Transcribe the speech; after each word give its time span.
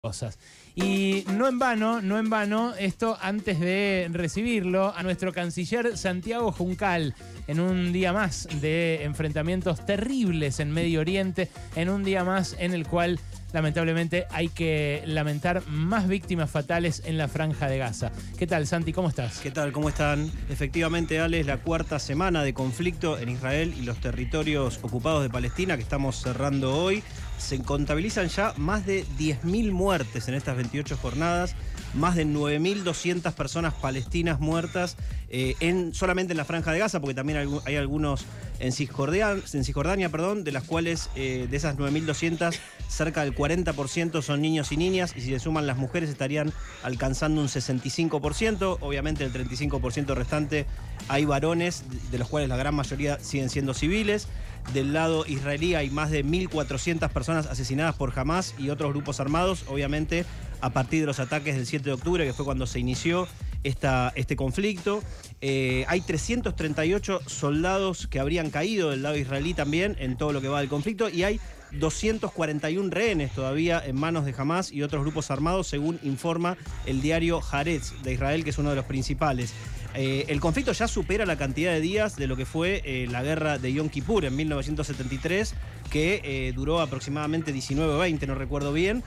cosas. 0.00 0.38
Y 0.76 1.24
no 1.32 1.48
en 1.48 1.58
vano, 1.58 2.00
no 2.00 2.20
en 2.20 2.30
vano, 2.30 2.72
esto 2.76 3.18
antes 3.20 3.58
de 3.58 4.08
recibirlo 4.12 4.94
a 4.96 5.02
nuestro 5.02 5.32
canciller 5.32 5.98
Santiago 5.98 6.52
Juncal, 6.52 7.16
en 7.48 7.58
un 7.58 7.92
día 7.92 8.12
más 8.12 8.46
de 8.60 9.02
enfrentamientos 9.02 9.84
terribles 9.84 10.60
en 10.60 10.70
Medio 10.70 11.00
Oriente, 11.00 11.48
en 11.74 11.88
un 11.88 12.04
día 12.04 12.22
más 12.22 12.54
en 12.60 12.74
el 12.74 12.86
cual 12.86 13.18
lamentablemente 13.52 14.26
hay 14.30 14.50
que 14.50 15.02
lamentar 15.04 15.66
más 15.66 16.06
víctimas 16.06 16.48
fatales 16.48 17.02
en 17.04 17.18
la 17.18 17.26
franja 17.26 17.66
de 17.66 17.78
Gaza. 17.78 18.12
¿Qué 18.38 18.46
tal, 18.46 18.68
Santi? 18.68 18.92
¿Cómo 18.92 19.08
estás? 19.08 19.40
¿Qué 19.40 19.50
tal? 19.50 19.72
¿Cómo 19.72 19.88
están? 19.88 20.30
Efectivamente, 20.48 21.18
Ale, 21.18 21.40
es 21.40 21.46
la 21.46 21.56
cuarta 21.56 21.98
semana 21.98 22.44
de 22.44 22.54
conflicto 22.54 23.18
en 23.18 23.30
Israel 23.30 23.74
y 23.76 23.82
los 23.82 24.00
territorios 24.00 24.78
ocupados 24.80 25.24
de 25.24 25.30
Palestina 25.30 25.76
que 25.76 25.82
estamos 25.82 26.22
cerrando 26.22 26.76
hoy. 26.76 27.02
Se 27.38 27.62
contabilizan 27.62 28.28
ya 28.28 28.52
más 28.56 28.84
de 28.84 29.04
10.000 29.18 29.70
muertes 29.72 30.28
en 30.28 30.34
estas 30.34 30.56
28 30.56 30.96
jornadas, 30.96 31.54
más 31.94 32.16
de 32.16 32.26
9.200 32.26 33.32
personas 33.32 33.74
palestinas 33.74 34.40
muertas 34.40 34.96
eh, 35.30 35.54
en, 35.60 35.94
solamente 35.94 36.32
en 36.32 36.36
la 36.36 36.44
franja 36.44 36.72
de 36.72 36.78
Gaza, 36.78 37.00
porque 37.00 37.14
también 37.14 37.60
hay, 37.64 37.76
algunos 37.76 38.24
en 38.60 38.72
Cisjordania, 38.72 40.06
en 40.06 40.10
perdón, 40.10 40.42
de 40.42 40.52
las 40.52 40.64
cuales 40.64 41.10
eh, 41.16 41.46
de 41.50 41.56
esas 41.56 41.76
9.200, 41.76 42.58
cerca 42.88 43.24
del 43.24 43.34
40% 43.34 44.22
son 44.22 44.40
niños 44.40 44.72
y 44.72 44.76
niñas, 44.76 45.12
y 45.16 45.20
si 45.20 45.30
se 45.30 45.38
suman 45.38 45.66
las 45.66 45.76
mujeres 45.76 46.08
estarían 46.08 46.52
alcanzando 46.82 47.40
un 47.40 47.48
65%. 47.48 48.78
Obviamente 48.80 49.24
el 49.24 49.32
35% 49.32 50.14
restante 50.14 50.66
hay 51.08 51.24
varones, 51.24 51.84
de 52.10 52.18
los 52.18 52.28
cuales 52.28 52.48
la 52.48 52.56
gran 52.56 52.74
mayoría 52.74 53.18
siguen 53.20 53.50
siendo 53.50 53.74
civiles. 53.74 54.28
Del 54.72 54.92
lado 54.92 55.24
israelí 55.26 55.74
hay 55.74 55.88
más 55.88 56.10
de 56.10 56.24
1.400 56.24 57.08
personas 57.10 57.46
asesinadas 57.46 57.94
por 57.94 58.18
Hamas 58.18 58.54
y 58.58 58.68
otros 58.70 58.92
grupos 58.92 59.18
armados, 59.18 59.64
obviamente 59.68 60.26
a 60.60 60.70
partir 60.70 61.00
de 61.00 61.06
los 61.06 61.20
ataques 61.20 61.56
del 61.56 61.66
7 61.66 61.84
de 61.84 61.92
octubre, 61.92 62.26
que 62.26 62.32
fue 62.32 62.44
cuando 62.44 62.66
se 62.66 62.78
inició 62.78 63.26
este 63.62 64.36
conflicto. 64.36 65.02
Eh, 65.40 65.84
hay 65.88 66.00
338 66.00 67.20
soldados 67.26 68.06
que 68.06 68.20
habrían 68.20 68.50
caído 68.50 68.90
del 68.90 69.02
lado 69.02 69.16
israelí 69.16 69.54
también 69.54 69.96
en 69.98 70.16
todo 70.16 70.32
lo 70.32 70.40
que 70.40 70.48
va 70.48 70.60
del 70.60 70.68
conflicto 70.68 71.08
y 71.08 71.22
hay 71.22 71.40
241 71.72 72.90
rehenes 72.90 73.32
todavía 73.32 73.82
en 73.84 73.96
manos 73.96 74.24
de 74.24 74.34
Hamas 74.36 74.72
y 74.72 74.82
otros 74.82 75.02
grupos 75.02 75.30
armados, 75.30 75.66
según 75.66 75.98
informa 76.02 76.56
el 76.86 77.02
diario 77.02 77.40
Haaretz 77.40 78.02
de 78.02 78.14
Israel, 78.14 78.44
que 78.44 78.50
es 78.50 78.58
uno 78.58 78.70
de 78.70 78.76
los 78.76 78.84
principales. 78.86 79.52
Eh, 79.94 80.26
el 80.28 80.40
conflicto 80.40 80.72
ya 80.72 80.86
supera 80.86 81.24
la 81.24 81.36
cantidad 81.36 81.72
de 81.72 81.80
días 81.80 82.16
de 82.16 82.26
lo 82.26 82.36
que 82.36 82.44
fue 82.44 82.82
eh, 82.84 83.06
la 83.10 83.22
guerra 83.22 83.58
de 83.58 83.72
Yom 83.72 83.88
Kippur 83.88 84.24
en 84.24 84.36
1973, 84.36 85.54
que 85.90 86.20
eh, 86.22 86.52
duró 86.54 86.80
aproximadamente 86.80 87.52
19 87.52 87.94
o 87.94 87.98
20, 87.98 88.26
no 88.26 88.34
recuerdo 88.34 88.72
bien. 88.72 89.02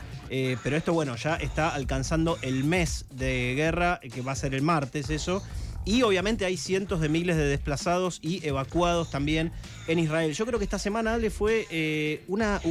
pero 0.63 0.75
esto, 0.75 0.93
bueno, 0.93 1.15
ya 1.15 1.35
está 1.35 1.69
alcanzando 1.69 2.37
el 2.41 2.63
mes 2.63 3.05
de 3.11 3.53
guerra, 3.55 3.99
que 3.99 4.21
va 4.21 4.31
a 4.31 4.35
ser 4.35 4.53
el 4.55 4.61
martes, 4.61 5.09
eso. 5.09 5.43
Y 5.83 6.03
obviamente 6.03 6.45
hay 6.45 6.57
cientos 6.57 7.01
de 7.01 7.09
miles 7.09 7.37
de 7.37 7.45
desplazados 7.45 8.19
y 8.21 8.45
evacuados 8.47 9.09
también 9.09 9.51
en 9.87 9.97
Israel. 9.97 10.33
Yo 10.33 10.45
creo 10.45 10.59
que 10.59 10.65
esta 10.65 10.77
semana, 10.77 11.15
Ale, 11.15 11.31
fue 11.31 12.21
una. 12.27 12.61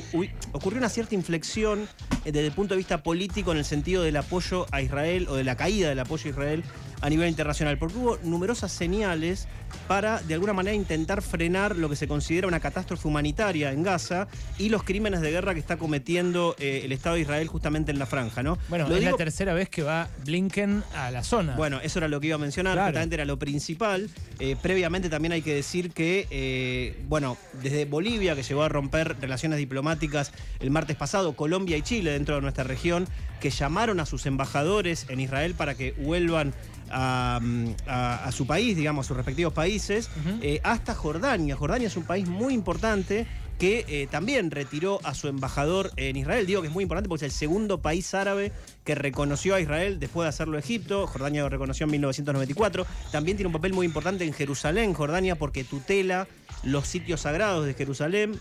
ocurrió 0.53 0.79
una 0.79 0.89
cierta 0.89 1.17
inflexión 1.17 1.89
desde 2.25 2.47
el 2.47 2.53
punto 2.53 2.75
de 2.75 2.79
vista 2.79 3.03
político 3.03 3.51
en 3.51 3.59
el 3.59 3.65
sentido 3.65 4.05
del 4.05 4.17
apoyo 4.17 4.67
a 4.71 4.81
Israel 4.81 5.27
o 5.29 5.35
de 5.35 5.43
la 5.43 5.57
caída 5.57 5.89
del 5.89 5.99
apoyo 5.99 6.27
a 6.27 6.31
Israel 6.31 6.65
a 7.01 7.09
nivel 7.09 7.29
internacional, 7.29 7.79
porque 7.79 7.97
hubo 7.97 8.19
numerosas 8.23 8.73
señales 8.73 9.49
para, 9.87 10.21
de 10.21 10.35
alguna 10.35 10.53
manera, 10.53 10.75
intentar 10.75 11.23
frenar 11.23 11.77
lo 11.77 11.89
que 11.89 11.97
se 11.97 12.09
considera 12.09 12.47
una 12.47 12.61
catástrofe 12.61 13.07
humanitaria 13.07 13.73
en 13.73 13.83
Gaza 13.83 14.29
y 14.59 14.69
los 14.69 14.83
crímenes 14.83 15.21
de 15.21 15.31
guerra 15.31 15.55
que 15.55 15.61
está 15.61 15.77
cometiendo 15.77 16.55
eh, 16.59 16.83
el 16.85 16.93
Estado 16.93 17.17
de 17.17 17.23
Israel 17.23 17.47
justamente 17.49 17.91
en 17.91 17.99
la 17.99 18.07
franja, 18.07 18.43
¿no? 18.43 18.59
Bueno, 18.69 18.95
es 18.95 19.05
la 19.05 19.13
tercera 19.13 19.55
vez 19.55 19.69
que 19.69 19.83
va 19.83 20.09
Blinken 20.25 20.83
a 20.95 21.11
la 21.11 21.23
zona. 21.23 21.57
Bueno, 21.57 21.81
eso 21.83 21.99
era 21.99 22.09
lo 22.09 22.21
que 22.21 22.29
iba 22.29 22.37
a 22.37 22.39
mencionar, 22.39 22.79
justamente 22.79 23.15
era 23.15 23.25
lo 23.25 23.39
principal. 23.39 24.11
Eh, 24.39 24.57
previamente 24.61 25.09
también 25.09 25.33
hay 25.33 25.43
que 25.43 25.55
decir 25.55 25.93
que, 25.93 26.27
eh, 26.31 27.03
bueno, 27.09 27.37
desde 27.63 27.85
Bolivia, 27.85 28.35
que 28.35 28.43
llegó 28.43 28.63
a 28.63 28.69
romper 28.69 29.17
relaciones 29.21 29.59
diplomáticas 29.59 30.33
el 30.61 30.71
martes 30.71 30.97
pasado, 30.97 31.35
Colombia 31.35 31.77
y 31.77 31.83
Chile 31.83 32.13
dentro 32.13 32.35
de 32.37 32.41
nuestra 32.43 32.65
región, 32.65 33.07
que 33.41 33.51
llamaron 33.51 34.01
a 34.01 34.07
sus 34.07 34.27
embajadores 34.27 35.07
en 35.09 35.21
Israel 35.21 35.55
para 35.55 35.75
que 35.75 35.93
vuelvan 35.93 36.55
a, 36.91 38.31
su 38.33 38.47
país, 38.47 38.77
digamos, 38.77 39.07
a 39.07 39.09
sus 39.09 39.17
respectivos 39.17 39.53
países, 39.53 40.11
eh, 40.43 40.61
hasta 40.63 40.95
Jordania. 40.95 41.57
Jordania 41.57 41.89
es 41.89 41.97
un 41.97 42.05
país 42.05 42.29
muy 42.29 42.55
importante 42.55 43.27
que 43.61 43.85
eh, 43.89 44.09
también 44.11 44.51
retiró 44.51 45.01
a 45.05 45.15
su 45.15 45.29
embajador 45.29 45.93
en 45.97 46.17
Israel. 46.17 46.47
Digo 46.47 46.63
que 46.63 46.69
es 46.69 46.73
muy 46.73 46.83
importante 46.83 47.11
porque 47.11 47.27
es 47.27 47.33
el 47.33 47.39
segundo 47.39 47.79
país 47.79 48.15
árabe 48.15 48.53
que 48.85 48.95
reconoció 48.95 49.55
a 49.55 49.61
Israel 49.61 50.01
después 50.01 50.25
de 50.25 50.31
hacerlo 50.31 50.57
Egipto. 50.57 51.07
Jordania 51.07 51.43
lo 51.43 51.51
reconoció 51.51 51.85
en 51.85 51.91
1994. 51.91 52.87
También 53.13 53.37
tiene 53.37 53.49
un 53.49 53.53
papel 53.53 53.75
muy 53.75 53.85
importante 53.85 54.25
en 54.25 54.33
Jerusalén, 54.33 54.95
Jordania, 54.95 55.37
porque 55.37 55.63
tutela 55.63 56.27
los 56.65 56.87
sitios 56.89 57.21
sagrados 57.21 57.67
de 57.67 57.75
Jerusalén. 57.75 58.41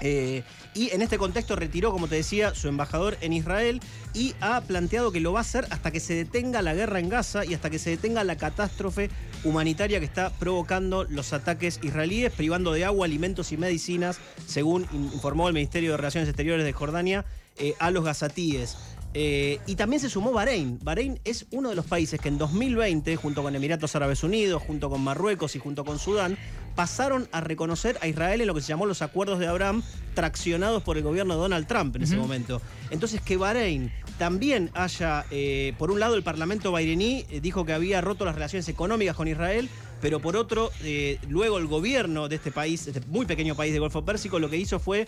Eh, 0.00 0.42
y 0.74 0.90
en 0.90 1.00
este 1.00 1.16
contexto 1.16 1.56
retiró, 1.56 1.90
como 1.90 2.06
te 2.06 2.16
decía, 2.16 2.54
su 2.54 2.68
embajador 2.68 3.16
en 3.22 3.32
Israel 3.32 3.80
y 4.12 4.34
ha 4.40 4.60
planteado 4.60 5.10
que 5.10 5.20
lo 5.20 5.32
va 5.32 5.40
a 5.40 5.42
hacer 5.42 5.66
hasta 5.70 5.90
que 5.90 6.00
se 6.00 6.14
detenga 6.14 6.60
la 6.60 6.74
guerra 6.74 6.98
en 6.98 7.08
Gaza 7.08 7.44
y 7.44 7.54
hasta 7.54 7.70
que 7.70 7.78
se 7.78 7.90
detenga 7.90 8.22
la 8.24 8.36
catástrofe 8.36 9.10
humanitaria 9.44 9.98
que 9.98 10.04
está 10.04 10.30
provocando 10.30 11.04
los 11.04 11.32
ataques 11.32 11.80
israelíes, 11.82 12.32
privando 12.32 12.72
de 12.72 12.84
agua, 12.84 13.06
alimentos 13.06 13.52
y 13.52 13.56
medicinas, 13.56 14.18
según 14.46 14.86
informó 14.92 15.48
el 15.48 15.54
Ministerio 15.54 15.92
de 15.92 15.96
Relaciones 15.96 16.28
Exteriores 16.28 16.64
de 16.64 16.72
Jordania, 16.72 17.24
eh, 17.58 17.74
a 17.78 17.90
los 17.90 18.04
gazatíes. 18.04 18.76
Eh, 19.18 19.60
y 19.66 19.76
también 19.76 20.00
se 20.00 20.10
sumó 20.10 20.30
Bahrein. 20.30 20.78
Bahrein 20.82 21.18
es 21.24 21.46
uno 21.50 21.70
de 21.70 21.74
los 21.74 21.86
países 21.86 22.20
que 22.20 22.28
en 22.28 22.36
2020, 22.36 23.16
junto 23.16 23.42
con 23.42 23.56
Emiratos 23.56 23.96
Árabes 23.96 24.22
Unidos, 24.22 24.62
junto 24.62 24.90
con 24.90 25.00
Marruecos 25.00 25.56
y 25.56 25.58
junto 25.58 25.86
con 25.86 25.98
Sudán, 25.98 26.36
pasaron 26.76 27.28
a 27.32 27.40
reconocer 27.40 27.98
a 28.02 28.06
Israel 28.06 28.42
en 28.42 28.46
lo 28.46 28.54
que 28.54 28.60
se 28.60 28.68
llamó 28.68 28.86
los 28.86 29.02
acuerdos 29.02 29.38
de 29.38 29.48
Abraham, 29.48 29.82
traccionados 30.14 30.82
por 30.82 30.96
el 30.96 31.02
gobierno 31.02 31.34
de 31.34 31.40
Donald 31.40 31.66
Trump 31.66 31.96
en 31.96 32.02
ese 32.02 32.16
momento. 32.16 32.60
Entonces 32.90 33.20
que 33.20 33.36
Bahrein 33.36 33.90
también 34.18 34.70
haya, 34.74 35.24
eh, 35.30 35.74
por 35.78 35.90
un 35.90 35.98
lado 35.98 36.14
el 36.14 36.22
Parlamento 36.22 36.70
bahrení 36.72 37.26
eh, 37.30 37.40
dijo 37.40 37.64
que 37.64 37.72
había 37.72 38.00
roto 38.00 38.24
las 38.24 38.34
relaciones 38.34 38.68
económicas 38.68 39.16
con 39.16 39.26
Israel, 39.26 39.68
pero 40.00 40.20
por 40.20 40.36
otro, 40.36 40.70
luego 41.28 41.58
el 41.58 41.66
gobierno 41.66 42.28
de 42.28 42.36
este 42.36 42.50
país, 42.52 42.86
este 42.86 43.00
muy 43.06 43.26
pequeño 43.26 43.54
país 43.54 43.72
de 43.72 43.78
Golfo 43.78 44.04
Pérsico, 44.04 44.38
lo 44.38 44.50
que 44.50 44.56
hizo 44.56 44.78
fue 44.78 45.06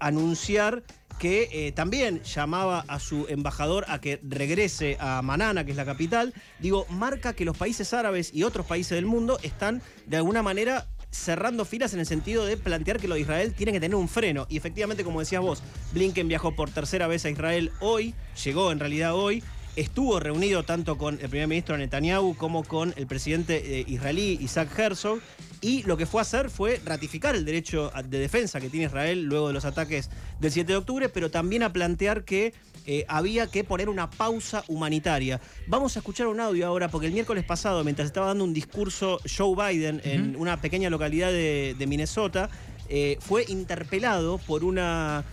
anunciar 0.00 0.82
que 1.18 1.48
eh, 1.52 1.72
también 1.72 2.22
llamaba 2.22 2.84
a 2.88 2.98
su 2.98 3.26
embajador 3.28 3.84
a 3.88 4.00
que 4.00 4.20
regrese 4.22 4.96
a 5.00 5.22
Manana, 5.22 5.64
que 5.64 5.70
es 5.70 5.76
la 5.76 5.84
capital, 5.84 6.34
digo, 6.58 6.86
marca 6.90 7.34
que 7.34 7.44
los 7.44 7.56
países 7.56 7.94
árabes 7.94 8.32
y 8.34 8.42
otros 8.42 8.66
países 8.66 8.96
del 8.96 9.06
mundo 9.06 9.38
están 9.42 9.82
de 10.06 10.16
alguna 10.16 10.42
manera 10.42 10.86
cerrando 11.10 11.64
filas 11.64 11.94
en 11.94 12.00
el 12.00 12.06
sentido 12.06 12.44
de 12.44 12.56
plantear 12.56 12.98
que 12.98 13.06
lo 13.06 13.14
de 13.14 13.20
Israel 13.20 13.54
tiene 13.54 13.70
que 13.70 13.78
tener 13.78 13.94
un 13.94 14.08
freno. 14.08 14.46
Y 14.48 14.56
efectivamente, 14.56 15.04
como 15.04 15.20
decías 15.20 15.42
vos, 15.42 15.62
Blinken 15.92 16.26
viajó 16.26 16.56
por 16.56 16.70
tercera 16.70 17.06
vez 17.06 17.24
a 17.24 17.30
Israel 17.30 17.70
hoy, 17.80 18.14
llegó 18.42 18.72
en 18.72 18.80
realidad 18.80 19.14
hoy, 19.14 19.44
estuvo 19.76 20.20
reunido 20.20 20.62
tanto 20.62 20.96
con 20.96 21.18
el 21.20 21.28
primer 21.28 21.48
ministro 21.48 21.76
Netanyahu 21.76 22.36
como 22.36 22.62
con 22.62 22.94
el 22.96 23.06
presidente 23.06 23.80
eh, 23.80 23.84
israelí 23.88 24.38
Isaac 24.40 24.78
Herzog 24.78 25.20
y 25.60 25.82
lo 25.82 25.96
que 25.96 26.06
fue 26.06 26.20
a 26.20 26.22
hacer 26.22 26.50
fue 26.50 26.80
ratificar 26.84 27.34
el 27.34 27.44
derecho 27.44 27.90
de 28.04 28.18
defensa 28.18 28.60
que 28.60 28.68
tiene 28.68 28.86
Israel 28.86 29.24
luego 29.24 29.48
de 29.48 29.54
los 29.54 29.64
ataques 29.64 30.10
del 30.38 30.52
7 30.52 30.72
de 30.72 30.76
octubre, 30.76 31.08
pero 31.08 31.30
también 31.30 31.62
a 31.62 31.72
plantear 31.72 32.24
que 32.24 32.52
eh, 32.86 33.06
había 33.08 33.46
que 33.46 33.64
poner 33.64 33.88
una 33.88 34.10
pausa 34.10 34.62
humanitaria. 34.68 35.40
Vamos 35.66 35.96
a 35.96 36.00
escuchar 36.00 36.26
un 36.26 36.38
audio 36.38 36.66
ahora, 36.66 36.88
porque 36.88 37.06
el 37.06 37.14
miércoles 37.14 37.44
pasado, 37.44 37.82
mientras 37.82 38.06
estaba 38.06 38.26
dando 38.26 38.44
un 38.44 38.52
discurso 38.52 39.20
Joe 39.24 39.56
Biden 39.56 40.02
en 40.04 40.36
una 40.36 40.60
pequeña 40.60 40.90
localidad 40.90 41.32
de, 41.32 41.84
Minnesota, 41.88 42.50
eh, 42.90 43.16
fue 43.20 43.46
interpelado 43.48 44.36
por 44.36 44.64
una 44.64 45.24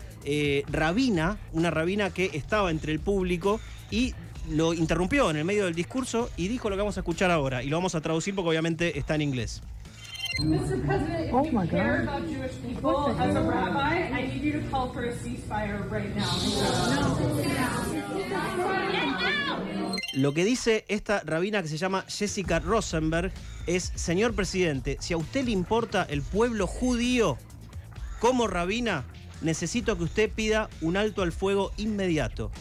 rabina, 0.71 1.39
una 1.51 1.71
rabina 1.71 2.11
que 2.11 2.29
estaba 2.33 2.71
entre 2.71 2.93
el 2.93 3.01
público 3.01 3.59
y 3.89 4.13
lo 4.49 4.73
interrumpió 4.73 5.29
en 5.29 5.37
el 5.37 5.45
medio 5.45 5.65
del 5.65 5.75
discurso 5.75 6.29
y 6.37 6.47
dijo 6.47 6.69
lo 6.69 6.75
que 6.75 6.81
vamos 6.81 6.97
a 6.97 7.01
escuchar 7.01 7.31
ahora. 7.31 7.63
Y 7.63 7.67
lo 7.69 7.77
vamos 7.77 7.95
a 7.95 8.01
traducir 8.01 8.35
porque 8.35 8.49
obviamente 8.49 8.97
está 8.97 9.15
en 9.15 9.21
inglés. 9.21 9.61
Mr. 10.39 10.81
President, 10.85 11.27
if 11.27 11.33
oh 11.33 11.43
you 11.43 11.67
care 11.69 12.05
God. 12.05 12.07
about 12.07 12.27
Jewish 12.27 12.53
people, 12.65 13.13
as 13.19 13.35
a 13.35 13.41
rabbi, 13.41 14.09
I 14.11 14.27
need 14.27 14.41
you 14.41 14.53
to 14.53 14.69
call 14.69 14.87
for 14.91 15.03
a 15.03 15.13
ceasefire 15.13 15.89
right 15.91 16.15
now. 16.15 16.25
Lo 20.13 20.33
que 20.33 20.43
dice 20.43 20.85
esta 20.87 21.21
rabina 21.25 21.61
que 21.61 21.67
se 21.67 21.77
llama 21.77 22.05
Jessica 22.07 22.59
Rosenberg 22.59 23.31
es, 23.67 23.91
señor 23.95 24.33
presidente, 24.33 24.97
si 24.99 25.13
a 25.13 25.17
usted 25.17 25.45
le 25.45 25.51
importa 25.51 26.05
el 26.09 26.21
pueblo 26.21 26.65
judío, 26.67 27.37
como 28.19 28.47
rabina, 28.47 29.05
necesito 29.41 29.97
que 29.97 30.03
usted 30.03 30.29
pida 30.29 30.69
un 30.81 30.97
alto 30.97 31.21
al 31.23 31.31
fuego 31.31 31.71
inmediato. 31.77 32.51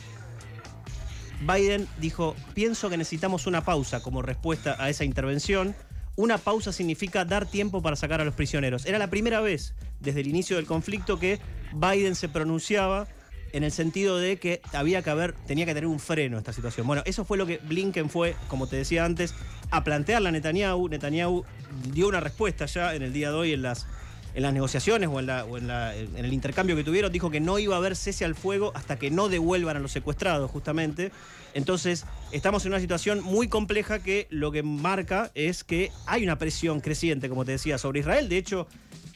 Biden 1.40 1.88
dijo, 1.98 2.37
pienso 2.54 2.90
que 2.90 2.96
necesitamos 2.96 3.46
una 3.46 3.64
pausa 3.64 4.02
como 4.02 4.22
respuesta 4.22 4.76
a 4.78 4.90
esa 4.90 5.04
intervención. 5.04 5.75
Una 6.16 6.38
pausa 6.38 6.72
significa 6.72 7.25
dar 7.25 7.46
tiempo 7.46 7.81
para 7.82 7.96
sacar 7.96 8.20
a 8.20 8.25
los 8.25 8.34
prisioneros. 8.34 8.84
Era 8.84 8.98
la 8.98 9.08
primera 9.08 9.40
vez 9.40 9.75
desde 10.00 10.20
el 10.20 10.28
inicio 10.28 10.56
del 10.56 10.66
conflicto 10.66 11.19
que 11.19 11.38
Biden 11.72 12.14
se 12.14 12.28
pronunciaba 12.28 13.06
en 13.52 13.64
el 13.64 13.72
sentido 13.72 14.19
de 14.19 14.38
que 14.38 14.60
había 14.72 15.02
que 15.02 15.10
haber, 15.10 15.32
tenía 15.32 15.66
que 15.66 15.75
tener 15.75 15.88
un 15.88 15.98
freno 15.98 16.38
esta 16.38 16.52
situación. 16.52 16.87
Bueno, 16.87 17.02
eso 17.04 17.25
fue 17.25 17.38
lo 17.38 17.46
que 17.46 17.58
Blinken 17.58 18.10
fue, 18.10 18.37
como 18.48 18.66
te 18.66 18.76
decía 18.76 19.04
antes, 19.04 19.34
a 19.70 19.82
plantearle 19.82 20.28
a 20.28 20.32
Netanyahu. 20.32 20.88
Netanyahu 20.88 21.44
dio 21.92 22.08
una 22.08 22.20
respuesta 22.20 22.66
ya 22.66 22.94
en 22.94 23.02
el 23.02 23.12
día 23.12 23.31
de 23.31 23.37
hoy 23.37 23.52
en 23.52 23.62
las, 23.62 23.87
en 24.34 24.42
las 24.42 24.52
negociaciones 24.52 25.08
o, 25.12 25.18
en, 25.20 25.26
la, 25.26 25.44
o 25.44 25.58
en, 25.58 25.66
la- 25.66 25.94
en 25.96 26.16
el 26.24 26.32
intercambio 26.32 26.76
que 26.76 26.84
tuvieron. 26.84 27.10
Dijo 27.12 27.30
que 27.30 27.40
no 27.40 27.58
iba 27.58 27.74
a 27.74 27.78
haber 27.78 27.96
cese 27.96 28.24
al 28.24 28.34
fuego 28.34 28.72
hasta 28.74 28.98
que 28.98 29.10
no 29.10 29.28
devuelvan 29.28 29.76
a 29.76 29.80
los 29.80 29.92
secuestrados, 29.92 30.50
justamente. 30.50 31.12
Entonces, 31.54 32.04
estamos 32.30 32.64
en 32.64 32.72
una 32.72 32.80
situación 32.80 33.22
muy 33.24 33.48
compleja 33.48 33.98
que 34.00 34.26
lo 34.30 34.52
que 34.52 34.62
marca 34.62 35.30
es 35.34 35.64
que 35.64 35.90
hay 36.06 36.22
una 36.22 36.38
presión 36.38 36.80
creciente, 36.80 37.28
como 37.28 37.44
te 37.44 37.52
decía, 37.52 37.76
sobre 37.78 38.00
Israel. 38.00 38.28
De 38.28 38.38
hecho, 38.38 38.68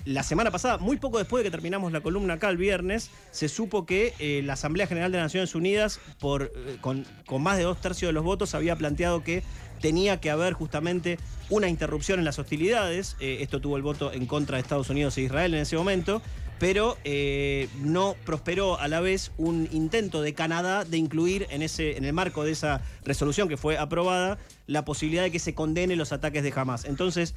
la 0.04 0.22
semana 0.22 0.50
pasada, 0.50 0.76
muy 0.78 0.96
poco 0.98 1.18
después 1.18 1.42
de 1.42 1.46
que 1.46 1.50
terminamos 1.52 1.90
la 1.92 2.00
columna 2.02 2.34
acá 2.34 2.50
el 2.50 2.56
viernes, 2.58 3.10
se 3.30 3.48
supo 3.48 3.86
que 3.86 4.12
eh, 4.18 4.42
la 4.44 4.52
Asamblea 4.54 4.86
General 4.86 5.10
de 5.12 5.18
Naciones 5.18 5.54
Unidas, 5.54 6.00
por, 6.18 6.52
eh, 6.54 6.76
con, 6.80 7.06
con 7.24 7.42
más 7.42 7.56
de 7.56 7.62
dos 7.62 7.80
tercios 7.80 8.08
de 8.10 8.12
los 8.12 8.24
votos, 8.24 8.54
había 8.54 8.76
planteado 8.76 9.22
que 9.22 9.42
tenía 9.80 10.20
que 10.20 10.30
haber 10.30 10.52
justamente 10.52 11.18
una 11.50 11.68
interrupción 11.68 12.18
en 12.18 12.24
las 12.24 12.38
hostilidades. 12.38 13.16
Eh, 13.20 13.38
esto 13.40 13.60
tuvo 13.60 13.76
el 13.76 13.82
voto 13.82 14.12
en 14.12 14.26
contra 14.26 14.56
de 14.56 14.62
Estados 14.62 14.90
Unidos 14.90 15.16
e 15.18 15.22
Israel 15.22 15.54
en 15.54 15.60
ese 15.60 15.76
momento. 15.76 16.22
Pero 16.58 16.96
eh, 17.02 17.68
no 17.80 18.14
prosperó 18.24 18.78
a 18.78 18.86
la 18.86 19.00
vez 19.00 19.32
un 19.38 19.68
intento 19.72 20.22
de 20.22 20.34
Canadá 20.34 20.84
de 20.84 20.96
incluir 20.96 21.48
en, 21.50 21.62
ese, 21.62 21.96
en 21.96 22.04
el 22.04 22.12
marco 22.12 22.44
de 22.44 22.52
esa 22.52 22.80
resolución 23.04 23.48
que 23.48 23.56
fue 23.56 23.76
aprobada 23.76 24.38
la 24.68 24.84
posibilidad 24.84 25.24
de 25.24 25.32
que 25.32 25.40
se 25.40 25.52
condene 25.52 25.96
los 25.96 26.12
ataques 26.12 26.44
de 26.44 26.52
Hamas. 26.54 26.84
Entonces, 26.84 27.34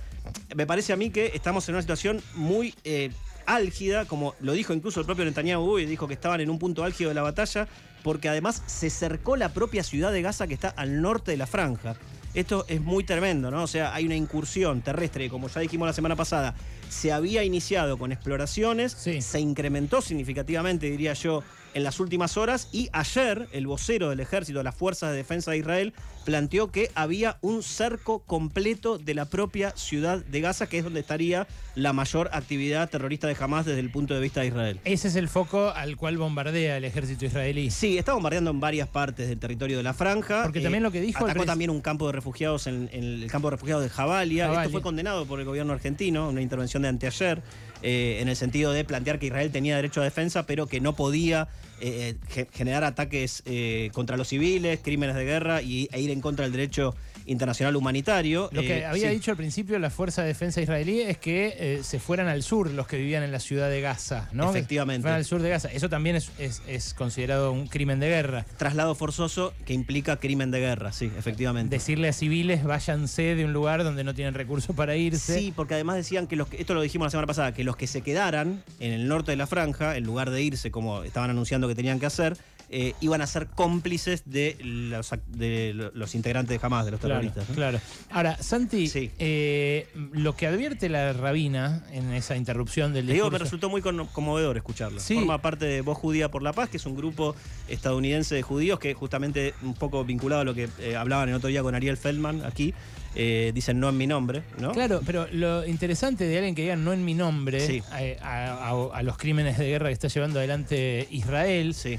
me 0.55 0.67
parece 0.67 0.93
a 0.93 0.97
mí 0.97 1.09
que 1.09 1.31
estamos 1.33 1.67
en 1.67 1.75
una 1.75 1.81
situación 1.81 2.21
muy 2.35 2.75
eh, 2.83 3.09
álgida, 3.47 4.05
como 4.05 4.35
lo 4.39 4.53
dijo 4.53 4.73
incluso 4.73 4.99
el 4.99 5.05
propio 5.07 5.25
Netanyahu 5.25 5.67
hoy, 5.67 5.85
dijo 5.85 6.07
que 6.07 6.13
estaban 6.13 6.39
en 6.39 6.49
un 6.51 6.59
punto 6.59 6.83
álgido 6.83 7.09
de 7.09 7.15
la 7.15 7.23
batalla, 7.23 7.67
porque 8.03 8.29
además 8.29 8.61
se 8.67 8.89
cercó 8.89 9.35
la 9.35 9.49
propia 9.49 9.83
ciudad 9.83 10.11
de 10.11 10.21
Gaza 10.21 10.47
que 10.47 10.53
está 10.53 10.69
al 10.69 11.01
norte 11.01 11.31
de 11.31 11.37
la 11.37 11.47
franja. 11.47 11.95
Esto 12.37 12.65
es 12.67 12.79
muy 12.79 13.03
tremendo, 13.03 13.49
¿no? 13.49 13.63
O 13.63 13.67
sea, 13.67 13.95
hay 13.95 14.05
una 14.05 14.15
incursión 14.15 14.81
terrestre, 14.81 15.27
como 15.27 15.47
ya 15.47 15.59
dijimos 15.59 15.87
la 15.87 15.93
semana 15.93 16.15
pasada, 16.15 16.53
se 16.89 17.11
había 17.11 17.43
iniciado 17.43 17.97
con 17.97 18.11
exploraciones, 18.11 18.93
Sí. 18.97 19.21
se 19.21 19.39
incrementó 19.39 20.01
significativamente, 20.01 20.89
diría 20.89 21.13
yo, 21.13 21.43
en 21.73 21.83
las 21.83 21.99
últimas 21.99 22.37
horas 22.37 22.69
y 22.71 22.89
ayer 22.91 23.47
el 23.51 23.67
vocero 23.67 24.09
del 24.09 24.19
ejército 24.19 24.57
de 24.59 24.63
las 24.63 24.73
fuerzas 24.75 25.11
de 25.11 25.17
defensa 25.17 25.51
de 25.51 25.57
Israel 25.59 25.93
planteó 26.25 26.71
que 26.71 26.89
había 26.95 27.37
un 27.41 27.61
cerco 27.61 28.19
completo 28.19 28.97
de 28.97 29.13
la 29.13 29.25
propia 29.25 29.71
ciudad 29.77 30.25
de 30.25 30.41
Gaza, 30.41 30.67
que 30.67 30.79
es 30.79 30.83
donde 30.83 30.99
estaría 31.01 31.47
la 31.75 31.93
mayor 31.93 32.29
actividad 32.33 32.89
terrorista 32.89 33.27
de 33.27 33.37
Hamas 33.39 33.65
desde 33.65 33.79
el 33.79 33.91
punto 33.91 34.13
de 34.15 34.19
vista 34.19 34.41
de 34.41 34.47
Israel. 34.47 34.79
Ese 34.83 35.07
es 35.07 35.15
el 35.15 35.29
foco 35.29 35.69
al 35.69 35.95
cual 35.95 36.17
bombardea 36.17 36.77
el 36.77 36.83
ejército 36.83 37.25
israelí. 37.25 37.69
Sí, 37.69 37.97
está 37.97 38.13
bombardeando 38.13 38.49
en 38.51 38.59
varias 38.59 38.89
partes 38.89 39.29
del 39.29 39.37
territorio 39.39 39.77
de 39.77 39.83
la 39.83 39.93
franja. 39.93 40.43
Porque 40.43 40.61
también 40.61 40.83
lo 40.83 40.91
que 40.91 40.99
dijo 40.99 41.25
Atacó 41.25 41.45
también 41.45 41.69
un 41.69 41.81
campo 41.81 42.07
de 42.07 42.13
refugiados 42.13 42.65
en, 42.67 42.89
en 42.91 43.03
el 43.03 43.31
campo 43.31 43.49
de 43.49 43.51
refugiados 43.51 43.83
de 43.83 43.89
Jabalia. 43.89 44.45
Jabalia. 44.45 44.63
Esto 44.63 44.71
fue 44.71 44.81
condenado 44.81 45.25
por 45.27 45.39
el 45.39 45.45
gobierno 45.45 45.73
argentino, 45.73 46.29
una 46.29 46.41
intervención 46.41 46.76
de 46.81 46.87
anteayer, 46.89 47.41
eh, 47.83 48.19
en 48.21 48.27
el 48.29 48.35
sentido 48.35 48.71
de 48.71 48.83
plantear 48.83 49.19
que 49.19 49.27
Israel 49.27 49.51
tenía 49.51 49.75
derecho 49.75 50.01
a 50.01 50.03
defensa, 50.03 50.45
pero 50.45 50.67
que 50.67 50.79
no 50.81 50.95
podía 50.95 51.47
eh, 51.79 52.15
ge- 52.29 52.47
generar 52.53 52.83
ataques 52.83 53.43
eh, 53.45 53.89
contra 53.93 54.17
los 54.17 54.27
civiles, 54.29 54.79
crímenes 54.83 55.15
de 55.15 55.25
guerra 55.25 55.61
y, 55.61 55.87
e 55.91 56.01
ir 56.01 56.09
en 56.11 56.21
contra 56.21 56.43
del 56.43 56.51
derecho 56.51 56.95
internacional 57.27 57.75
humanitario. 57.75 58.49
Lo 58.53 58.61
que 58.61 58.79
Eh, 58.79 58.85
había 58.85 59.09
sí. 59.09 59.15
dicho 59.15 59.31
al 59.31 59.37
principio 59.37 59.77
la 59.79 59.89
Fuerza 59.89 60.21
de 60.21 60.29
Defensa 60.29 60.61
israelí 60.61 61.01
es 61.01 61.17
que 61.17 61.55
eh, 61.59 61.79
se 61.83 61.99
fueran 61.99 62.27
al 62.29 62.41
sur 62.41 62.71
los 62.71 62.87
que 62.87 62.97
vivían 62.97 63.21
en 63.21 63.31
la 63.31 63.39
ciudad 63.39 63.69
de 63.69 63.81
Gaza, 63.81 64.29
¿no? 64.31 64.49
Efectivamente. 64.49 65.01
Fueran 65.03 65.17
al 65.19 65.25
sur 65.25 65.41
de 65.41 65.49
Gaza. 65.49 65.69
Eso 65.71 65.89
también 65.89 66.15
es, 66.15 66.31
es- 66.39 66.61
es 66.67 66.93
considerado 66.93 67.51
un 67.51 67.67
crimen 67.67 67.99
de 67.99 68.07
guerra. 68.07 68.45
Traslado 68.57 68.95
forzoso 68.95 69.53
que 69.65 69.73
implica 69.73 70.17
crimen 70.17 70.51
de 70.51 70.59
guerra, 70.61 70.91
sí, 70.93 71.11
efectivamente. 71.17 71.75
Decirle 71.75 72.07
a 72.07 72.13
civiles 72.13 72.63
váyanse 72.63 73.35
de 73.35 73.45
un 73.45 73.53
lugar 73.53 73.83
donde 73.83 74.03
no 74.03 74.13
tienen 74.15 74.33
recursos 74.33 74.75
para 74.75 74.95
irse. 74.95 75.37
Sí, 75.37 75.53
porque 75.55 75.73
además 75.75 75.97
decían 75.97 76.27
que 76.27 76.35
los 76.37 76.47
que, 76.47 76.59
esto 76.61 76.73
lo 76.73 76.81
dijimos 76.81 77.07
la 77.07 77.11
semana 77.11 77.27
pasada, 77.27 77.53
que 77.53 77.63
los 77.67 77.75
que 77.75 77.85
se 77.85 78.01
quedaran 78.01 78.63
en 78.79 78.93
el 78.93 79.07
norte 79.07 79.31
de 79.31 79.37
la 79.37 79.45
franja, 79.45 79.97
en 79.97 80.05
lugar 80.05 80.31
de 80.31 80.41
irse 80.41 80.71
como 80.71 81.03
estaban 81.03 81.29
anunciando 81.29 81.67
que 81.67 81.75
tenían 81.75 81.99
que 81.99 82.07
hacer, 82.07 82.37
eh, 82.69 82.93
iban 83.01 83.21
a 83.21 83.27
ser 83.27 83.47
cómplices 83.47 84.23
de 84.25 84.57
los, 84.61 85.11
de 85.27 85.73
integrantes 86.13 86.59
de 86.59 86.65
Hamas, 86.65 86.85
de 86.85 86.91
los 86.91 86.99
Claro, 86.99 87.15
terroristas. 87.21 87.49
¿no? 87.49 87.55
claro. 87.55 87.79
Ahora, 88.09 88.37
Santi, 88.41 88.87
Sí. 88.87 89.11
eh, 89.19 89.87
lo 90.13 90.35
que 90.35 90.47
advierte 90.47 90.89
la 90.89 91.13
rabina 91.13 91.83
en 91.91 92.11
esa 92.13 92.35
interrupción 92.35 92.93
del 92.93 93.05
Le 93.07 93.13
digo, 93.13 93.25
me 93.25 93.31
discurso... 93.31 93.43
resultó 93.45 93.69
muy 93.69 93.81
con- 93.81 94.07
conmovedor 94.07 94.57
escucharlo. 94.57 94.99
Sí. 94.99 95.15
Forma 95.15 95.41
parte 95.41 95.65
de 95.65 95.81
Voz 95.81 95.97
Judía 95.97 96.29
por 96.29 96.41
la 96.43 96.53
Paz, 96.53 96.69
que 96.69 96.77
es 96.77 96.85
un 96.85 96.95
grupo 96.95 97.35
estadounidense 97.67 98.35
de 98.35 98.41
judíos 98.41 98.79
que 98.79 98.93
justamente 98.93 99.53
un 99.63 99.73
poco 99.73 100.03
vinculado 100.03 100.41
a 100.41 100.45
lo 100.45 100.53
que 100.53 100.67
eh, 100.79 100.95
hablaban 100.95 101.29
el 101.29 101.35
otro 101.35 101.49
día 101.49 101.61
con 101.63 101.75
Ariel 101.75 101.97
Feldman 101.97 102.43
aquí, 102.45 102.73
eh, 103.15 103.51
dicen 103.55 103.79
no 103.79 103.89
en 103.89 103.97
mi 103.97 104.05
nombre, 104.07 104.43
¿no? 104.59 104.71
Claro, 104.73 105.01
pero 105.05 105.27
lo 105.31 105.65
interesante 105.65 106.25
de 106.25 106.37
alguien 106.37 106.53
que 106.53 106.61
diga 106.63 106.75
no 106.75 106.93
en 106.93 107.03
mi 107.03 107.13
nombre 107.13 107.59
Sí. 107.65 107.81
a, 107.91 108.25
a- 108.27 108.69
a- 108.71 108.97
a 108.97 109.03
los 109.03 109.17
crímenes 109.17 109.57
de 109.57 109.65
guerra 109.67 109.87
que 109.87 109.93
está 109.93 110.07
llevando 110.07 110.39
adelante 110.39 111.07
Israel, 111.09 111.73
Sí. 111.73 111.97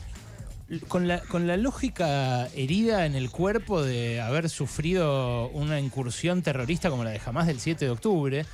Con 0.88 1.08
la, 1.08 1.20
con 1.20 1.46
la 1.46 1.56
lógica 1.56 2.46
herida 2.54 3.06
en 3.06 3.14
el 3.14 3.30
cuerpo 3.30 3.82
de 3.82 4.20
haber 4.20 4.50
sufrido 4.50 5.48
una 5.48 5.80
incursión 5.80 6.42
terrorista 6.42 6.90
como 6.90 7.04
la 7.04 7.10
de 7.10 7.20
Hamas 7.24 7.46
del 7.46 7.58
7 7.60 7.84
de 7.86 7.90
octubre, 7.90 8.44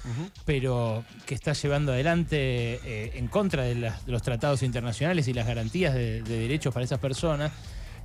pero 0.44 1.04
que 1.26 1.34
está 1.34 1.52
llevando 1.54 1.92
adelante 1.92 2.36
eh, 2.84 3.12
en 3.16 3.26
contra 3.28 3.64
de, 3.64 3.74
las- 3.74 4.06
de 4.06 4.12
los 4.12 4.22
tratados 4.22 4.62
internacionales 4.62 5.26
y 5.28 5.32
las 5.32 5.46
garantías 5.46 5.92
de, 5.94 6.22
de 6.22 6.38
derechos 6.38 6.72
para 6.72 6.84
esas 6.84 7.00
personas, 7.00 7.50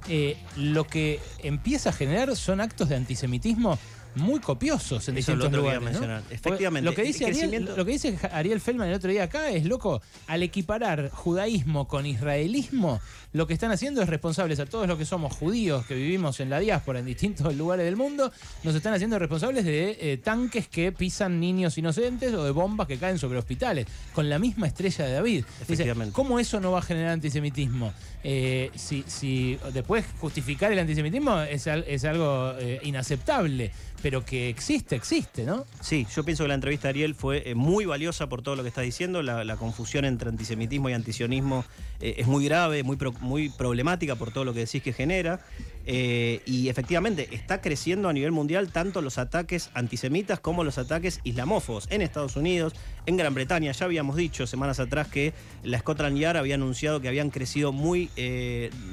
eh, 0.08 0.38
lo 0.56 0.86
que 0.88 1.20
empieza 1.44 1.90
a 1.90 1.94
generar 1.94 2.36
son 2.36 2.62
actos 2.62 2.90
de 2.90 2.96
antisemitismo 2.96 3.78
muy 4.16 4.40
copiosos 4.40 5.08
en 5.08 5.18
Eso 5.18 5.34
distintos 5.34 5.60
lugares. 5.60 5.98
Efectivamente, 6.30 6.90
Lo 6.90 6.96
que, 6.96 7.04
dice 7.04 7.26
Ariel, 7.26 7.70
lo 7.76 7.86
que 7.86 7.92
dice 7.92 8.18
Ariel 8.32 8.60
Feldman 8.60 8.90
el 8.90 8.96
otro 8.96 9.12
día 9.12 9.24
acá 9.24 9.50
es, 9.50 9.66
loco, 9.66 10.02
al 10.28 10.44
equiparar 10.44 11.10
judaísmo 11.10 11.88
con 11.88 12.06
israelismo, 12.06 13.00
lo 13.32 13.46
que 13.46 13.54
están 13.54 13.72
haciendo 13.72 14.02
es 14.02 14.10
responsables 14.10 14.60
a 14.60 14.66
todos 14.66 14.88
los 14.88 14.98
que 14.98 15.06
somos 15.06 15.34
judíos, 15.34 15.86
que 15.86 15.94
vivimos 15.94 16.40
en 16.40 16.50
la 16.50 16.60
diáspora 16.60 17.00
en 17.00 17.06
distintos 17.06 17.56
lugares 17.58 17.86
del 17.86 17.96
mundo, 17.96 18.32
nos 18.64 18.76
están 18.76 18.94
haciendo 18.94 19.20
responsables 19.20 19.66
de 19.66 19.98
eh, 20.00 20.18
tanques 20.18 20.68
que 20.68 20.92
pisan 20.92 21.40
niños 21.40 21.78
inocentes 21.78 22.34
o 22.34 22.44
de 22.44 22.52
bombas 22.52 22.88
que 22.88 22.98
caen 22.98 23.20
sobre 23.20 23.38
hospitales, 23.38 23.88
con 24.14 24.30
la 24.30 24.40
misma 24.40 24.68
estrella 24.68 25.06
de 25.06 25.14
David. 25.14 25.46
Dice, 25.46 25.74
Efectivamente. 25.74 26.14
¿cómo 26.14 26.40
eso 26.40 26.60
no 26.60 26.72
va 26.72 26.80
a 26.80 26.82
generar 26.82 27.12
antisemitismo? 27.12 27.94
Eh, 28.24 28.72
si, 28.76 29.04
si 29.08 29.58
después 29.74 30.06
justificar 30.20 30.72
el 30.72 30.80
antisemitismo 30.80 31.40
es, 31.42 31.68
es 31.68 32.06
algo 32.06 32.54
eh, 32.60 32.80
inaceptable, 32.84 33.72
pero 34.02 34.26
que 34.26 34.50
existe, 34.50 34.96
existe, 34.96 35.44
¿no? 35.44 35.66
Sí, 35.82 36.08
yo 36.16 36.24
pienso 36.24 36.44
que 36.44 36.48
la 36.48 36.54
entrevista 36.54 36.88
de 36.88 36.90
Ariel 36.90 37.16
fue 37.16 37.44
eh, 37.46 37.56
muy 37.56 37.86
valiosa 37.86 38.28
por 38.30 38.42
todo 38.42 38.56
lo 38.56 38.64
que 38.64 38.70
está 38.70 38.82
diciendo. 38.82 39.22
La, 39.22 39.58
confusión 39.58 40.06
entre 40.06 40.30
antisemitismo 40.30 40.90
y 40.90 40.94
antisionismo 40.94 41.66
eh, 42.00 42.16
es 42.18 42.28
muy 42.28 42.46
grave, 42.46 42.84
muy, 42.84 42.98
muy 43.20 43.50
problemática 43.50 44.16
por 44.16 44.32
todo 44.32 44.46
lo 44.46 44.54
que 44.54 44.62
decís 44.62 44.82
que 44.82 44.94
genera. 44.94 45.40
Eh, 45.86 46.42
y 46.46 46.70
efectivamente 46.70 47.30
está 47.32 47.62
creciendo 47.62 48.10
a 48.10 48.14
nivel 48.14 48.32
mundial 48.32 48.72
tanto 48.72 49.02
los 49.02 49.18
ataques 49.18 49.72
antisemitas 49.74 50.40
como 50.40 50.64
los 50.64 50.78
ataques 50.78 51.20
islamófobos 51.24 51.88
en 51.90 52.02
Estados 52.02 52.36
Unidos, 52.36 52.74
en 53.06 53.18
Gran 53.18 53.34
Bretaña. 53.34 53.72
Ya 53.72 53.86
habíamos 53.86 54.16
dicho 54.16 54.46
semanas 54.46 54.80
atrás 54.80 55.08
que 55.08 55.34
la 55.64 55.80
Scotland 55.80 56.18
Yard 56.18 56.38
había 56.38 56.56
anunciado 56.56 57.02
que 57.02 57.08
habían 57.08 57.32
crecido 57.32 57.72
muy, 57.72 58.10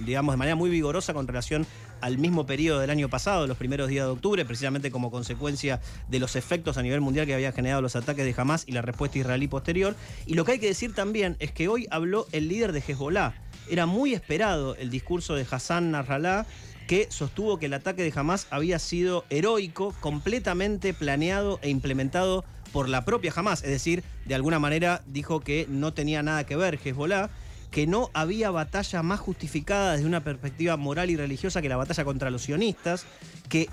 digamos, 0.05 0.33
de 0.33 0.37
manera 0.39 0.57
muy 0.57 0.71
vigorosa 0.71 1.13
con 1.13 1.27
relación 1.27 1.67
al 2.01 2.19
mismo 2.19 2.47
periodo 2.47 2.81
del 2.81 2.91
año 2.91 3.09
pasado, 3.09 3.47
los 3.47 3.57
primeros 3.57 3.89
días 3.89 4.07
de 4.07 4.13
octubre, 4.13 4.45
precisamente 4.45 4.91
como 4.91 5.11
consecuencia 5.11 5.81
de 6.09 6.19
los 6.19 6.37
efectos 6.37 6.77
a 6.79 6.83
nivel 6.83 7.01
mundial 7.01 7.27
que 7.27 7.35
habían 7.35 7.53
generado 7.53 7.83
los 7.83 7.97
ataques 7.97 8.25
de 8.25 8.35
Hamas 8.41 8.65
y 8.67 8.73
la 8.73 8.83
respuesta 8.83 9.19
israelí 9.19 9.49
posterior. 9.49 9.97
Y 10.27 10.35
lo 10.35 10.45
que 10.45 10.53
hay 10.53 10.59
que 10.59 10.69
decir 10.69 10.95
también 10.95 11.37
es 11.39 11.53
que 11.53 11.69
hoy 11.69 11.87
habló 11.91 12.27
el 12.33 12.49
líder 12.49 12.73
de 12.73 12.81
Hezbollah. 12.81 13.35
Era 13.69 13.87
muy 13.87 14.15
esperado 14.15 14.77
el 14.77 14.91
discurso 14.91 15.35
de 15.35 15.47
Hassan 15.51 15.91
Nasrallah 15.91 16.47
que 16.87 17.09
sostuvo 17.11 17.59
que 17.59 17.67
el 17.67 17.75
ataque 17.75 18.03
de 18.03 18.13
Hamas 18.15 18.47
había 18.51 18.79
sido 18.79 19.25
heroico, 19.29 19.95
completamente 20.01 20.95
planeado 20.95 21.59
e 21.63 21.71
implementado 21.71 22.45
por 22.73 22.89
la 22.89 23.05
propia 23.05 23.33
Hamas. 23.35 23.65
Es 23.65 23.71
decir, 23.71 24.05
de 24.25 24.35
alguna 24.35 24.59
manera 24.59 25.03
dijo 25.07 25.41
que 25.41 25.67
no 25.69 25.93
tenía 25.93 26.23
nada 26.23 26.45
que 26.45 26.57
ver 26.57 26.79
Hezbollah 26.83 27.31
que 27.71 27.87
no 27.87 28.11
había 28.15 28.51
batalla 28.51 29.03
más 29.03 29.21
justificada 29.21 29.93
desde 29.93 30.07
una 30.07 30.23
perspectiva 30.25 30.77
moral 30.77 31.11
y 31.11 31.17
religiosa 31.17 31.61
que 31.63 31.69
la 31.69 31.77
batalla 31.77 32.05
contra 32.05 32.31
los 32.31 32.43
sionistas, 32.43 33.05
que 33.49 33.69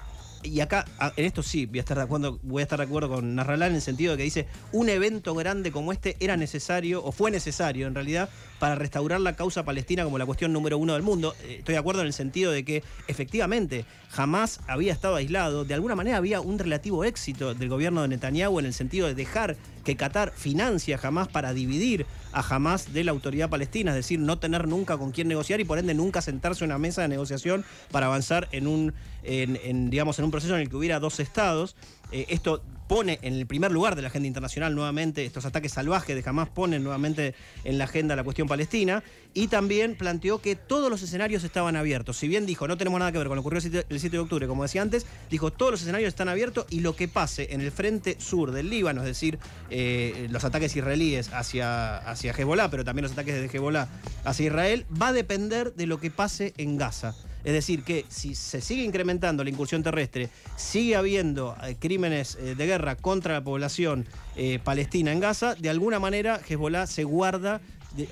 y 0.45 0.59
acá 0.59 0.83
a- 0.99 1.13
en 1.15 1.23
esto 1.23 1.41
sí 1.41 1.67
voy 1.67 1.77
a 1.77 1.81
estar 1.83 1.95
de 1.95 2.03
acuerdo, 2.03 2.37
voy 2.43 2.59
a 2.59 2.63
estar 2.63 2.77
de 2.77 2.83
acuerdo 2.83 3.07
con 3.07 3.33
Narralán 3.33 3.69
en 3.69 3.75
el 3.75 3.81
sentido 3.81 4.11
de 4.11 4.17
que 4.17 4.23
dice 4.23 4.45
un 4.73 4.89
evento 4.89 5.33
grande 5.35 5.71
como 5.71 5.93
este 5.93 6.17
era 6.19 6.35
necesario 6.35 7.01
o 7.01 7.13
fue 7.13 7.31
necesario 7.31 7.87
en 7.87 7.95
realidad 7.95 8.27
para 8.59 8.75
restaurar 8.75 9.21
la 9.21 9.37
causa 9.37 9.63
palestina 9.63 10.03
como 10.03 10.17
la 10.17 10.25
cuestión 10.25 10.51
número 10.51 10.77
uno 10.77 10.95
del 10.95 11.01
mundo. 11.01 11.33
Eh, 11.43 11.55
Estoy 11.59 11.75
de 11.75 11.79
acuerdo 11.79 12.01
en 12.01 12.07
el 12.07 12.13
sentido 12.13 12.51
de 12.51 12.65
que 12.65 12.83
efectivamente 13.07 13.85
jamás 14.09 14.59
había 14.67 14.91
estado 14.91 15.15
aislado, 15.15 15.63
de 15.63 15.75
alguna 15.75 15.95
manera 15.95 16.17
había 16.17 16.41
un 16.41 16.59
relativo 16.59 17.05
éxito 17.05 17.53
del 17.53 17.69
gobierno 17.69 18.01
de 18.01 18.09
Netanyahu 18.09 18.59
en 18.59 18.65
el 18.65 18.73
sentido 18.73 19.07
de 19.07 19.15
dejar 19.15 19.55
que 19.83 19.95
Qatar 19.95 20.31
financia 20.35 20.99
a 21.01 21.07
Hamas 21.07 21.27
para 21.27 21.53
dividir 21.53 22.05
a 22.31 22.41
Hamas 22.41 22.93
de 22.93 23.03
la 23.03 23.11
autoridad 23.11 23.49
palestina, 23.49 23.91
es 23.91 23.97
decir, 23.97 24.19
no 24.19 24.39
tener 24.39 24.67
nunca 24.67 24.97
con 24.97 25.11
quién 25.11 25.27
negociar 25.27 25.59
y 25.59 25.65
por 25.65 25.77
ende 25.77 25.93
nunca 25.93 26.21
sentarse 26.21 26.63
a 26.63 26.67
una 26.67 26.77
mesa 26.77 27.01
de 27.01 27.07
negociación 27.09 27.65
para 27.91 28.07
avanzar 28.07 28.47
en 28.51 28.67
un, 28.67 28.93
digamos, 29.23 30.17
en 30.19 30.25
un 30.25 30.31
proceso 30.31 30.55
en 30.55 30.61
el 30.61 30.69
que 30.69 30.75
hubiera 30.75 30.99
dos 30.99 31.19
estados. 31.19 31.75
Eh, 32.11 32.25
esto 32.29 32.61
pone 32.87 33.19
en 33.21 33.33
el 33.33 33.45
primer 33.45 33.71
lugar 33.71 33.95
de 33.95 34.01
la 34.01 34.09
agenda 34.09 34.27
internacional 34.27 34.75
nuevamente 34.75 35.25
estos 35.25 35.45
ataques 35.45 35.73
salvajes 35.73 36.15
de 36.15 36.29
Hamas 36.29 36.49
ponen 36.49 36.83
nuevamente 36.83 37.35
en 37.63 37.77
la 37.77 37.85
agenda 37.85 38.15
la 38.15 38.23
cuestión 38.23 38.47
palestina 38.47 39.03
y 39.33 39.47
también 39.47 39.95
planteó 39.95 40.39
que 40.41 40.55
todos 40.55 40.89
los 40.89 41.01
escenarios 41.01 41.43
estaban 41.43 41.75
abiertos. 41.75 42.17
Si 42.17 42.27
bien 42.27 42.45
dijo 42.45 42.67
no 42.67 42.77
tenemos 42.77 42.99
nada 42.99 43.11
que 43.11 43.17
ver 43.17 43.27
con 43.27 43.35
lo 43.35 43.41
ocurrió 43.41 43.59
el 43.59 43.99
7 43.99 44.09
de 44.09 44.19
octubre, 44.19 44.47
como 44.47 44.63
decía 44.63 44.81
antes, 44.81 45.05
dijo 45.29 45.51
todos 45.51 45.71
los 45.71 45.81
escenarios 45.81 46.09
están 46.09 46.29
abiertos 46.29 46.65
y 46.69 46.81
lo 46.81 46.95
que 46.95 47.07
pase 47.07 47.53
en 47.53 47.61
el 47.61 47.71
frente 47.71 48.17
sur 48.19 48.51
del 48.51 48.69
Líbano, 48.69 49.01
es 49.01 49.07
decir, 49.07 49.39
eh, 49.69 50.27
los 50.29 50.43
ataques 50.43 50.75
israelíes 50.75 51.31
hacia, 51.33 51.97
hacia 51.97 52.31
Hezbollah, 52.31 52.69
pero 52.69 52.83
también 52.83 53.03
los 53.03 53.13
ataques 53.13 53.35
de 53.35 53.45
Hezbollah 53.45 53.87
hacia 54.23 54.47
Israel, 54.47 54.85
va 55.01 55.09
a 55.09 55.13
depender 55.13 55.73
de 55.73 55.87
lo 55.87 55.99
que 55.99 56.11
pase 56.11 56.53
en 56.57 56.77
Gaza. 56.77 57.15
Es 57.43 57.53
decir, 57.53 57.83
que 57.83 58.05
si 58.09 58.35
se 58.35 58.61
sigue 58.61 58.83
incrementando 58.83 59.43
la 59.43 59.49
incursión 59.49 59.83
terrestre, 59.83 60.29
sigue 60.55 60.95
habiendo 60.95 61.55
eh, 61.63 61.75
crímenes 61.79 62.35
eh, 62.35 62.55
de 62.55 62.65
guerra 62.65 62.95
contra 62.95 63.33
la 63.33 63.43
población 63.43 64.05
eh, 64.35 64.59
palestina 64.63 65.11
en 65.11 65.19
Gaza, 65.19 65.55
de 65.55 65.69
alguna 65.69 65.99
manera 65.99 66.39
Hezbollah 66.47 66.87
se 66.87 67.03
guarda 67.03 67.61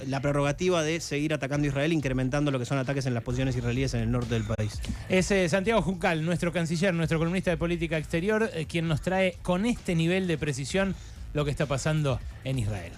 la 0.08 0.20
prerrogativa 0.20 0.84
de 0.84 1.00
seguir 1.00 1.34
atacando 1.34 1.66
a 1.66 1.70
Israel, 1.70 1.92
incrementando 1.92 2.52
lo 2.52 2.60
que 2.60 2.66
son 2.66 2.78
ataques 2.78 3.08
en 3.08 3.16
las 3.16 3.24
posiciones 3.24 3.56
israelíes 3.56 3.96
en 3.96 4.02
el 4.02 4.12
norte 4.12 4.36
del 4.36 4.44
país. 4.44 4.80
Es 5.10 5.34
Santiago 5.50 5.82
Juncal, 5.82 6.24
nuestro 6.24 6.52
canciller, 6.52 6.94
nuestro 6.94 7.18
columnista 7.18 7.50
de 7.50 7.58
política 7.58 7.98
exterior, 7.98 8.52
quien 8.68 8.88
nos 8.88 9.02
trae 9.02 9.38
con 9.42 9.66
este 9.66 9.96
nivel 9.96 10.28
de 10.28 10.38
precisión 10.38 10.94
lo 11.34 11.46
que 11.46 11.52
está 11.52 11.66
pasando 11.66 12.20
en 12.44 12.60
Israel. 12.60 12.92